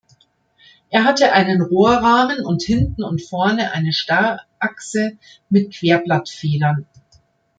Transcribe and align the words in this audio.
Er 0.89 1.03
hatte 1.03 1.31
einen 1.31 1.61
Rohrrahmen 1.61 2.43
und 2.43 2.63
hinten 2.63 3.03
und 3.03 3.21
vorne 3.21 3.71
eine 3.73 3.93
Starrachse 3.93 5.19
mit 5.47 5.73
Querblattfedern. 5.75 6.87